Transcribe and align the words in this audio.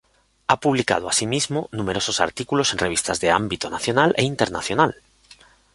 Ha 0.47 0.59
publicado 0.59 1.07
asimismo 1.07 1.69
numerosos 1.71 2.21
artículos 2.21 2.73
en 2.73 2.79
revistas 2.79 3.19
de 3.19 3.29
ámbito 3.29 3.69
nacional 3.69 4.15
e 4.17 4.23
internacional. 4.23 4.95